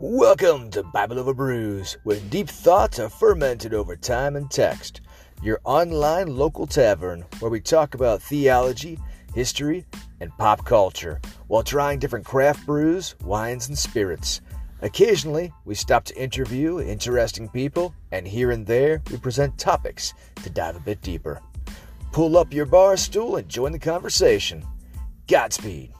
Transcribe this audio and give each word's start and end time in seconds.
Welcome 0.00 0.70
to 0.70 0.82
Bible 0.82 1.24
and 1.24 1.36
Brews, 1.36 1.98
where 2.02 2.18
deep 2.28 2.48
thoughts 2.48 2.98
are 2.98 3.08
fermented 3.08 3.72
over 3.72 3.94
time 3.94 4.34
and 4.34 4.50
text. 4.50 5.02
Your 5.40 5.60
online 5.62 6.36
local 6.36 6.66
tavern, 6.66 7.24
where 7.38 7.50
we 7.50 7.60
talk 7.60 7.94
about 7.94 8.20
theology, 8.20 8.98
history, 9.36 9.86
and 10.18 10.36
pop 10.36 10.64
culture, 10.64 11.20
while 11.46 11.62
trying 11.62 12.00
different 12.00 12.26
craft 12.26 12.66
brews, 12.66 13.14
wines, 13.22 13.68
and 13.68 13.78
spirits. 13.78 14.40
Occasionally, 14.82 15.52
we 15.64 15.76
stop 15.76 16.02
to 16.06 16.20
interview 16.20 16.80
interesting 16.80 17.48
people, 17.48 17.94
and 18.10 18.26
here 18.26 18.50
and 18.50 18.66
there, 18.66 19.00
we 19.12 19.16
present 19.16 19.56
topics 19.58 20.12
to 20.42 20.50
dive 20.50 20.74
a 20.74 20.80
bit 20.80 21.02
deeper. 21.02 21.40
Pull 22.10 22.36
up 22.36 22.52
your 22.52 22.66
bar 22.66 22.96
stool 22.96 23.36
and 23.36 23.48
join 23.48 23.70
the 23.70 23.78
conversation. 23.78 24.64
Godspeed. 25.28 25.92